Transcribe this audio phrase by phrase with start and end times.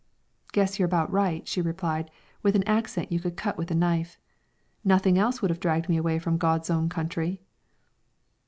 [0.51, 2.09] "Guess you're about right," she replied,
[2.41, 4.17] with an accent you could cut with a knife.
[4.83, 7.43] "Nothing else would have dragged me away from God's own country!"